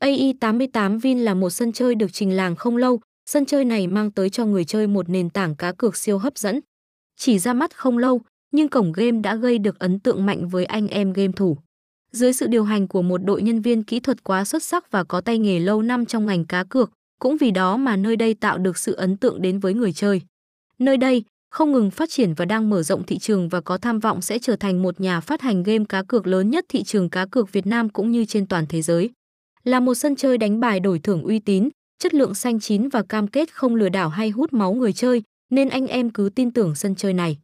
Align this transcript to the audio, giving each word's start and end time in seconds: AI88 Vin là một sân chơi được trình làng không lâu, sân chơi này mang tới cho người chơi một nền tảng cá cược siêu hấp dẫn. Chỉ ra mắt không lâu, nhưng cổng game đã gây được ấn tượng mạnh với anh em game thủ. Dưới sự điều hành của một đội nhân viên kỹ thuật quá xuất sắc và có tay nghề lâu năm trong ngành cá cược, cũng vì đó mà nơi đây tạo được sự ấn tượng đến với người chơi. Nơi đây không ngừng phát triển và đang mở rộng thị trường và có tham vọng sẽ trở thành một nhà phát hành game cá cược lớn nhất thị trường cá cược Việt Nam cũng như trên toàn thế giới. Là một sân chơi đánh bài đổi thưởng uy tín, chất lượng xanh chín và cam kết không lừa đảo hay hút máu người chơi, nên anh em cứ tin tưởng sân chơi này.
AI88 0.00 0.98
Vin 0.98 1.18
là 1.18 1.34
một 1.34 1.50
sân 1.50 1.72
chơi 1.72 1.94
được 1.94 2.12
trình 2.12 2.36
làng 2.36 2.56
không 2.56 2.76
lâu, 2.76 3.00
sân 3.30 3.46
chơi 3.46 3.64
này 3.64 3.86
mang 3.86 4.10
tới 4.10 4.30
cho 4.30 4.44
người 4.44 4.64
chơi 4.64 4.86
một 4.86 5.08
nền 5.08 5.30
tảng 5.30 5.54
cá 5.54 5.72
cược 5.72 5.96
siêu 5.96 6.18
hấp 6.18 6.38
dẫn. 6.38 6.60
Chỉ 7.16 7.38
ra 7.38 7.52
mắt 7.52 7.76
không 7.76 7.98
lâu, 7.98 8.20
nhưng 8.52 8.68
cổng 8.68 8.92
game 8.92 9.20
đã 9.20 9.34
gây 9.34 9.58
được 9.58 9.78
ấn 9.78 10.00
tượng 10.00 10.26
mạnh 10.26 10.48
với 10.48 10.64
anh 10.64 10.88
em 10.88 11.12
game 11.12 11.32
thủ. 11.36 11.56
Dưới 12.12 12.32
sự 12.32 12.46
điều 12.46 12.64
hành 12.64 12.88
của 12.88 13.02
một 13.02 13.24
đội 13.24 13.42
nhân 13.42 13.60
viên 13.60 13.82
kỹ 13.82 14.00
thuật 14.00 14.24
quá 14.24 14.44
xuất 14.44 14.62
sắc 14.62 14.90
và 14.90 15.04
có 15.04 15.20
tay 15.20 15.38
nghề 15.38 15.58
lâu 15.58 15.82
năm 15.82 16.06
trong 16.06 16.26
ngành 16.26 16.44
cá 16.44 16.64
cược, 16.64 16.90
cũng 17.20 17.36
vì 17.36 17.50
đó 17.50 17.76
mà 17.76 17.96
nơi 17.96 18.16
đây 18.16 18.34
tạo 18.34 18.58
được 18.58 18.78
sự 18.78 18.92
ấn 18.92 19.16
tượng 19.16 19.42
đến 19.42 19.58
với 19.58 19.74
người 19.74 19.92
chơi. 19.92 20.22
Nơi 20.78 20.96
đây 20.96 21.24
không 21.50 21.72
ngừng 21.72 21.90
phát 21.90 22.10
triển 22.10 22.34
và 22.34 22.44
đang 22.44 22.70
mở 22.70 22.82
rộng 22.82 23.04
thị 23.06 23.18
trường 23.18 23.48
và 23.48 23.60
có 23.60 23.78
tham 23.78 24.00
vọng 24.00 24.22
sẽ 24.22 24.38
trở 24.38 24.56
thành 24.56 24.82
một 24.82 25.00
nhà 25.00 25.20
phát 25.20 25.40
hành 25.40 25.62
game 25.62 25.84
cá 25.88 26.02
cược 26.02 26.26
lớn 26.26 26.50
nhất 26.50 26.64
thị 26.68 26.82
trường 26.82 27.10
cá 27.10 27.26
cược 27.26 27.52
Việt 27.52 27.66
Nam 27.66 27.88
cũng 27.88 28.10
như 28.10 28.24
trên 28.24 28.46
toàn 28.46 28.66
thế 28.68 28.82
giới. 28.82 29.10
Là 29.68 29.80
một 29.80 29.94
sân 29.94 30.16
chơi 30.16 30.38
đánh 30.38 30.60
bài 30.60 30.80
đổi 30.80 30.98
thưởng 30.98 31.22
uy 31.22 31.38
tín, 31.38 31.68
chất 31.98 32.14
lượng 32.14 32.34
xanh 32.34 32.60
chín 32.60 32.88
và 32.88 33.02
cam 33.02 33.28
kết 33.28 33.54
không 33.54 33.74
lừa 33.74 33.88
đảo 33.88 34.08
hay 34.08 34.30
hút 34.30 34.52
máu 34.52 34.74
người 34.74 34.92
chơi, 34.92 35.22
nên 35.50 35.68
anh 35.68 35.86
em 35.86 36.10
cứ 36.10 36.30
tin 36.34 36.50
tưởng 36.50 36.74
sân 36.74 36.94
chơi 36.94 37.14
này. 37.14 37.38